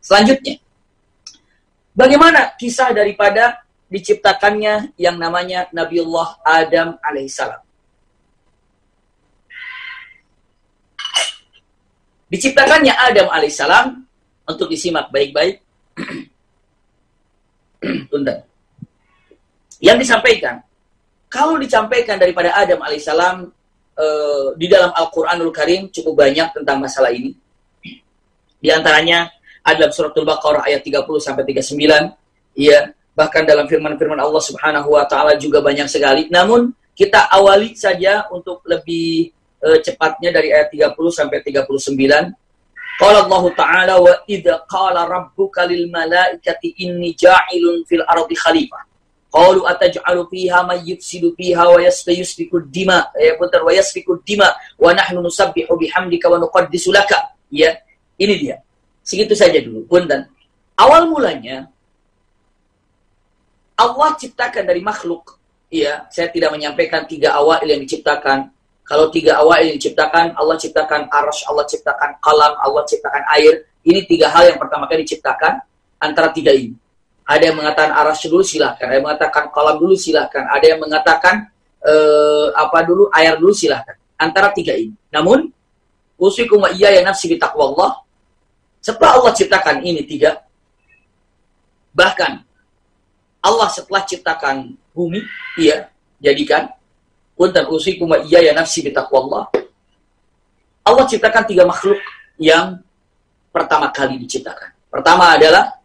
[0.00, 0.56] Selanjutnya,
[1.92, 7.60] bagaimana kisah daripada diciptakannya yang namanya Nabiullah Adam alaihissalam.
[12.30, 14.06] Diciptakannya Adam alaihissalam
[14.46, 15.60] untuk disimak baik-baik.
[18.10, 18.46] Tunda.
[19.82, 20.62] Yang disampaikan,
[21.26, 23.50] kalau disampaikan daripada Adam alaihissalam
[23.98, 27.34] uh, di dalam Al-Quranul Karim cukup banyak tentang masalah ini.
[28.60, 32.56] Di antaranya adalah suratul Baqarah ayat 30 sampai 39.
[32.58, 36.26] Ya, bahkan dalam firman-firman Allah Subhanahu wa taala juga banyak sekali.
[36.32, 39.32] Namun kita awali saja untuk lebih
[39.64, 41.96] uh, cepatnya dari ayat 30 sampai 39.
[43.00, 48.84] Qala Allah Ta'ala wa idza qala rabbuka lil malaikati inni ja'ilun fil ardi khalifah.
[49.32, 54.92] Qalu ataj'alu fiha may yufsidu fiha wa yasfiku dima ya putar wa yasfiku dima wa
[54.92, 57.32] nahnu nusabbihu bihamdika wa nuqaddisu laka.
[57.48, 57.80] Ya,
[58.20, 58.60] ini dia.
[59.04, 59.84] Segitu saja dulu.
[59.88, 60.26] Punten.
[60.80, 61.68] Awal mulanya
[63.80, 65.40] Allah ciptakan dari makhluk.
[65.72, 68.52] Iya, saya tidak menyampaikan tiga awal yang diciptakan.
[68.84, 73.64] Kalau tiga awal yang diciptakan, Allah ciptakan arsh, Allah ciptakan kalam, Allah ciptakan air.
[73.86, 75.62] Ini tiga hal yang pertama kali diciptakan
[76.02, 76.74] antara tiga ini.
[77.24, 81.34] Ada yang mengatakan arsh dulu silahkan, ada yang mengatakan kalam dulu silahkan, ada yang mengatakan
[81.86, 83.94] uh, apa dulu air dulu silahkan.
[84.18, 84.92] Antara tiga ini.
[85.14, 85.48] Namun
[86.18, 88.02] usikum iya ya nafsi Allah.
[88.80, 90.40] Setelah Allah ciptakan ini tiga,
[91.92, 92.40] bahkan
[93.40, 95.20] Allah setelah ciptakan bumi,
[95.60, 95.88] iya,
[96.20, 96.68] jadikan
[97.36, 99.48] punten usikum iya ya nafsi bitaqwallah.
[100.84, 101.96] Allah ciptakan tiga makhluk
[102.36, 102.80] yang
[103.48, 104.72] pertama kali diciptakan.
[104.92, 105.80] Pertama adalah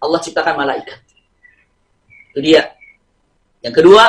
[0.00, 1.00] Allah ciptakan malaikat.
[2.32, 2.68] Itu dia.
[3.64, 4.04] Yang kedua,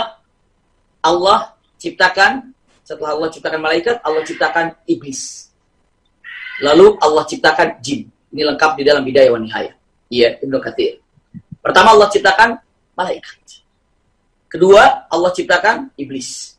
[1.00, 2.52] Allah ciptakan
[2.84, 5.48] setelah Allah ciptakan malaikat, Allah ciptakan iblis.
[6.64, 8.08] Lalu Allah ciptakan jin.
[8.32, 9.76] Ini lengkap di dalam bidaya wa nihaya.
[10.12, 11.00] Iya, Ibnu Katsir.
[11.60, 12.50] Pertama Allah ciptakan
[12.96, 13.64] malaikat.
[14.48, 16.56] Kedua, Allah ciptakan iblis.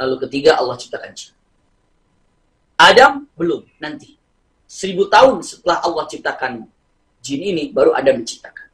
[0.00, 1.36] Lalu ketiga, Allah ciptakan jin.
[2.80, 4.16] Adam belum, nanti.
[4.64, 6.64] Seribu tahun setelah Allah ciptakan
[7.20, 8.72] jin ini, baru Adam diciptakan.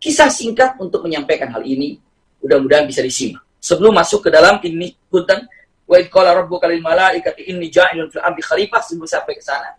[0.00, 2.00] Kisah singkat untuk menyampaikan hal ini,
[2.40, 3.44] mudah-mudahan bisa disimak.
[3.60, 5.44] Sebelum masuk ke dalam ini, punten,
[5.86, 9.70] wa idqala rabbuka lil malaikati inni ja'ilun fil ardi khalifah sebelum sampai ke sana.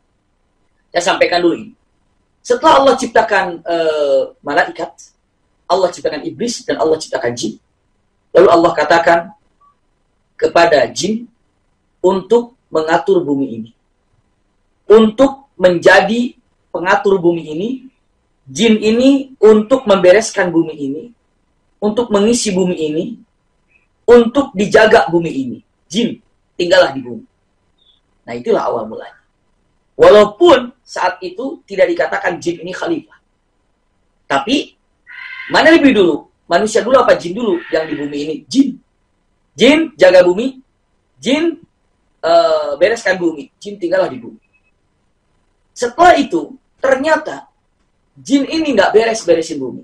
[0.91, 1.71] Saya sampaikan dulu ini.
[2.39, 4.91] Setelah Allah ciptakan uh, malaikat,
[5.67, 7.59] Allah ciptakan iblis dan Allah ciptakan jin.
[8.31, 9.19] Lalu Allah katakan
[10.39, 11.27] kepada jin
[11.99, 13.71] untuk mengatur bumi ini.
[14.87, 16.31] Untuk menjadi
[16.71, 17.69] pengatur bumi ini,
[18.47, 21.03] jin ini untuk membereskan bumi ini,
[21.83, 23.05] untuk mengisi bumi ini,
[24.07, 25.59] untuk dijaga bumi ini.
[25.87, 26.19] Jin
[26.59, 27.25] tinggallah di bumi.
[28.27, 29.17] Nah itulah awal mulanya.
[29.97, 33.17] Walaupun saat itu tidak dikatakan jin ini khalifah.
[34.27, 34.77] Tapi
[35.47, 36.27] Mana lebih dulu?
[36.47, 38.35] Manusia dulu apa jin dulu yang di bumi ini?
[38.47, 38.75] Jin.
[39.55, 40.59] Jin jaga bumi.
[41.19, 41.55] Jin
[42.23, 43.51] uh, bereskan bumi.
[43.59, 44.39] Jin tinggallah di bumi.
[45.71, 47.47] Setelah itu, ternyata
[48.19, 49.83] jin ini nggak beres-beresin bumi.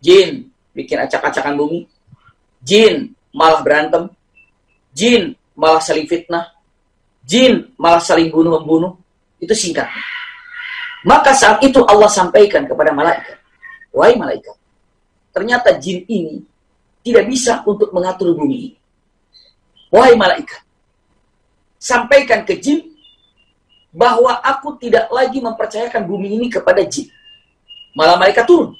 [0.00, 1.84] Jin bikin acak-acakan bumi.
[2.64, 4.08] Jin malah berantem.
[4.96, 6.56] Jin malah saling fitnah.
[7.28, 8.96] Jin malah saling bunuh-membunuh.
[9.36, 9.84] Itu singkat.
[11.04, 13.36] Maka saat itu Allah sampaikan kepada malaikat.
[13.96, 14.52] Wahai malaikat,
[15.32, 16.44] ternyata jin ini
[17.00, 18.76] tidak bisa untuk mengatur bumi.
[19.88, 20.60] Wahai malaikat,
[21.80, 22.92] sampaikan ke jin
[23.96, 27.08] bahwa aku tidak lagi mempercayakan bumi ini kepada jin.
[27.96, 28.76] Malah malaikat turun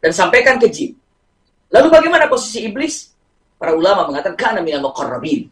[0.00, 0.96] dan sampaikan ke jin.
[1.68, 3.12] Lalu bagaimana posisi iblis?
[3.56, 5.48] Para ulama mengatakan karena minal muqarrabin.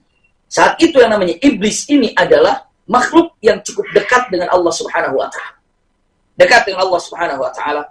[0.49, 5.29] Saat itu yang namanya iblis ini adalah makhluk yang cukup dekat dengan Allah Subhanahu wa
[5.33, 5.57] taala.
[6.37, 7.83] Dekat dengan Allah Subhanahu wa taala.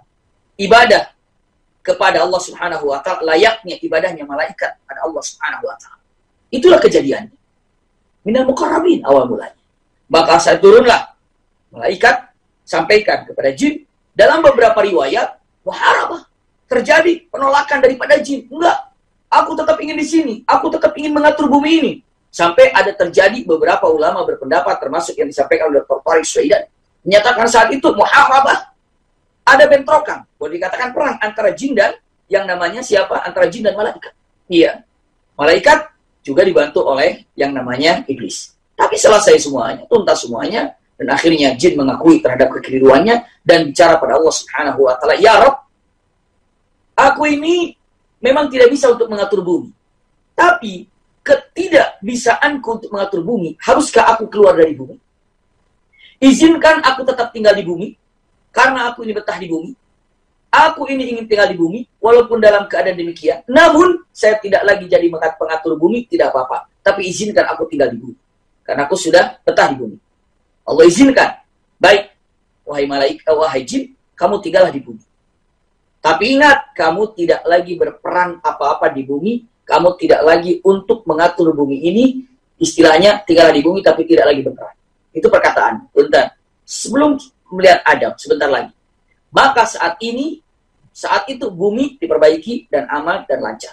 [0.54, 1.02] Ibadah
[1.82, 6.02] kepada Allah Subhanahu wa taala layaknya ibadahnya malaikat pada Allah Subhanahu wa taala.
[6.54, 7.34] Itulah kejadiannya.
[8.24, 9.58] Minal mukarrabin awal mulanya.
[10.08, 11.10] Maka saya turunlah
[11.74, 12.30] malaikat
[12.62, 13.82] sampaikan kepada jin
[14.14, 15.36] dalam beberapa riwayat
[15.66, 16.22] waharabah
[16.70, 18.46] terjadi penolakan daripada jin.
[18.48, 18.93] Enggak,
[19.42, 21.92] aku tetap ingin di sini, aku tetap ingin mengatur bumi ini.
[22.34, 26.02] Sampai ada terjadi beberapa ulama berpendapat termasuk yang disampaikan oleh Dr.
[26.02, 26.66] Farid Swaidan
[27.06, 28.74] menyatakan saat itu muharabah
[29.44, 30.24] ada bentrokan.
[30.34, 31.94] Boleh dikatakan perang antara jin dan
[32.26, 33.22] yang namanya siapa?
[33.22, 34.10] Antara jin dan malaikat.
[34.50, 34.82] Iya.
[35.38, 35.94] Malaikat
[36.24, 38.56] juga dibantu oleh yang namanya iblis.
[38.74, 44.34] Tapi selesai semuanya, tuntas semuanya, dan akhirnya jin mengakui terhadap kekeliruannya dan bicara pada Allah
[44.34, 45.54] Subhanahu wa taala, "Ya Rob,
[46.98, 47.76] aku ini
[48.24, 49.68] memang tidak bisa untuk mengatur bumi.
[50.32, 50.88] Tapi
[51.20, 54.96] ketidakbisaanku untuk mengatur bumi, haruskah aku keluar dari bumi?
[56.24, 57.92] Izinkan aku tetap tinggal di bumi,
[58.48, 59.70] karena aku ini betah di bumi,
[60.48, 65.04] aku ini ingin tinggal di bumi, walaupun dalam keadaan demikian, namun saya tidak lagi jadi
[65.12, 66.64] pengatur bumi, tidak apa-apa.
[66.80, 68.16] Tapi izinkan aku tinggal di bumi.
[68.64, 69.96] Karena aku sudah betah di bumi.
[70.64, 71.30] Allah izinkan.
[71.76, 72.16] Baik,
[72.64, 75.00] wahai malaikat, wahai jin, kamu tinggallah di bumi.
[76.04, 81.80] Tapi ingat, kamu tidak lagi berperan apa-apa di bumi, kamu tidak lagi untuk mengatur bumi
[81.80, 82.04] ini,
[82.60, 84.76] istilahnya tinggal di bumi tapi tidak lagi berperan.
[85.16, 85.88] Itu perkataan.
[85.96, 86.36] Bentar.
[86.68, 87.16] Sebelum
[87.56, 88.76] melihat Adam, sebentar lagi.
[89.32, 90.44] Maka saat ini,
[90.92, 93.72] saat itu bumi diperbaiki dan aman dan lancar.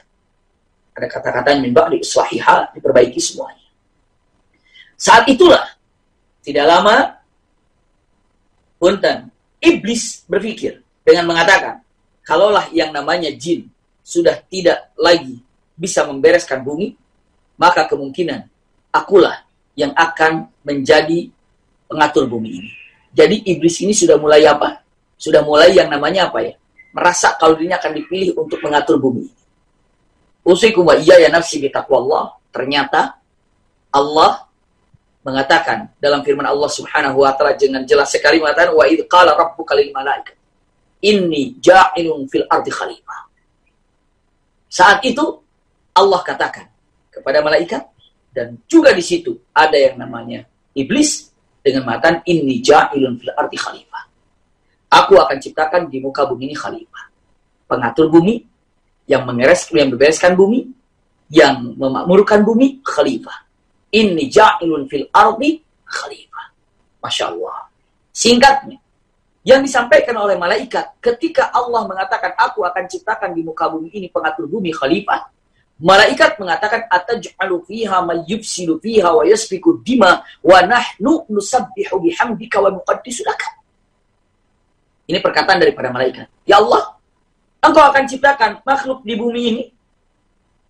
[0.95, 3.67] Ada kata-kata yang minbak di diperbaiki semuanya.
[4.95, 5.67] Saat itulah,
[6.39, 6.95] tidak lama,
[8.79, 9.27] punten,
[9.59, 11.81] iblis berpikir dengan mengatakan,
[12.31, 13.67] kalaulah yang namanya jin
[13.99, 15.35] sudah tidak lagi
[15.75, 16.95] bisa membereskan bumi,
[17.59, 18.47] maka kemungkinan
[18.95, 19.43] akulah
[19.75, 21.27] yang akan menjadi
[21.91, 22.71] pengatur bumi ini.
[23.11, 24.79] Jadi iblis ini sudah mulai apa?
[25.19, 26.55] Sudah mulai yang namanya apa ya?
[26.95, 29.27] Merasa kalau dirinya akan dipilih untuk mengatur bumi.
[30.47, 32.31] Usikum wa iya ya nafsi bitaqwallah.
[32.55, 33.19] Ternyata
[33.91, 34.47] Allah
[35.27, 39.75] mengatakan dalam firman Allah Subhanahu wa taala dengan jelas sekali mengatakan wa id qala rabbuka
[39.77, 40.40] lil malaikat
[41.01, 43.21] inni ja'ilun fil ardi khalifah.
[44.71, 45.23] Saat itu
[45.97, 46.65] Allah katakan
[47.11, 47.83] kepada malaikat
[48.31, 51.27] dan juga di situ ada yang namanya iblis
[51.59, 54.03] dengan matan inni ja'ilun fil ardi khalifah.
[54.91, 57.05] Aku akan ciptakan di muka bumi ini khalifah.
[57.67, 58.43] Pengatur bumi
[59.07, 60.67] yang mengeres yang membereskan bumi,
[61.31, 63.47] yang memakmurkan bumi khalifah.
[63.91, 66.45] Inni ja'ilun fil ardi khalifah.
[67.03, 67.67] Masya Allah.
[68.11, 68.75] Singkatnya,
[69.41, 74.45] yang disampaikan oleh malaikat ketika Allah mengatakan aku akan ciptakan di muka bumi ini pengatur
[74.45, 75.25] bumi khalifah
[75.81, 82.69] malaikat mengatakan ataj'alu fiha may yufsidu fiha wa yasfiku dima wa nahnu nusabbihu bihamdika wa
[82.69, 83.25] nuqaddisu
[85.11, 86.31] ini perkataan daripada malaikat.
[86.47, 86.95] Ya Allah
[87.59, 89.63] engkau akan ciptakan makhluk di bumi ini.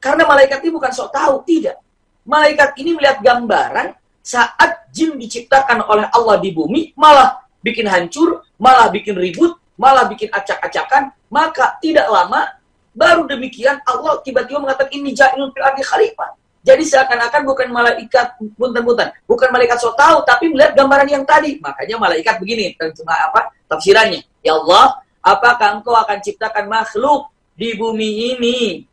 [0.02, 1.78] Karena malaikat ini bukan sok tahu tidak.
[2.26, 8.90] Malaikat ini melihat gambaran saat jin diciptakan oleh Allah di bumi malah bikin hancur, malah
[8.90, 12.46] bikin ribut, malah bikin acak-acakan, maka tidak lama
[12.92, 16.36] baru demikian Allah tiba-tiba mengatakan ini ja'ilun fil ardi khalifah.
[16.62, 21.58] Jadi seakan-akan bukan malaikat punten-punten, bukan malaikat so tahu tapi melihat gambaran yang tadi.
[21.58, 23.50] Makanya malaikat begini, cuma apa?
[23.66, 24.22] Tafsirannya.
[24.46, 28.86] Ya Allah, apakah engkau akan ciptakan makhluk di bumi ini?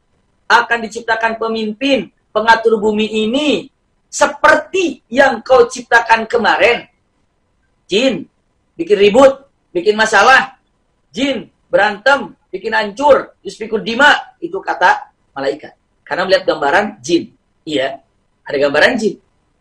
[0.48, 3.68] Akan diciptakan pemimpin, pengatur bumi ini
[4.08, 6.88] seperti yang kau ciptakan kemarin.
[7.84, 8.24] Jin,
[8.78, 10.54] bikin ribut, bikin masalah,
[11.10, 15.74] jin, berantem, bikin hancur, yusfikul dima, itu kata malaikat.
[16.06, 17.34] Karena melihat gambaran jin.
[17.66, 18.00] Iya,
[18.46, 19.18] ada gambaran jin.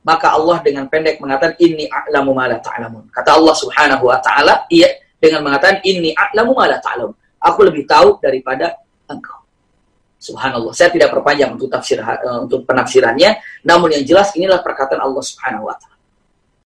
[0.08, 3.12] Maka Allah dengan pendek mengatakan ini a'lamu ma la ta'lamun.
[3.12, 4.88] Kata Allah Subhanahu wa taala, iya
[5.20, 7.12] dengan mengatakan ini a'lamu ma la ta'lamun.
[7.44, 8.72] Aku lebih tahu daripada
[9.12, 9.36] engkau.
[10.18, 10.72] Subhanallah.
[10.72, 13.38] Saya tidak perpanjang untuk tafsir uh, untuk penafsirannya,
[13.68, 15.97] namun yang jelas inilah perkataan Allah Subhanahu wa taala.